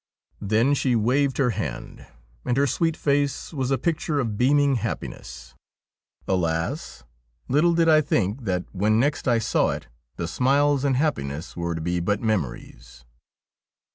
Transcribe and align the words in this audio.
Then 0.41 0.73
she 0.73 0.95
waved 0.95 1.37
her 1.37 1.51
hand, 1.51 2.07
and 2.43 2.57
her 2.57 2.65
sweet 2.65 2.97
face 2.97 3.53
was 3.53 3.69
a 3.69 3.77
picture 3.77 4.19
of 4.19 4.35
beaming 4.35 4.77
happiness. 4.77 5.53
Alas! 6.27 7.03
little 7.47 7.75
did 7.75 7.87
I 7.87 8.01
think 8.01 8.45
that 8.45 8.65
when 8.71 8.99
next 8.99 9.27
I 9.27 9.37
saw 9.37 9.69
it 9.69 9.89
the 10.15 10.27
smiles 10.27 10.83
and 10.83 10.95
happiness 10.95 11.55
were 11.55 11.75
to 11.75 11.81
be 11.81 11.99
but 11.99 12.19
memories. 12.19 13.05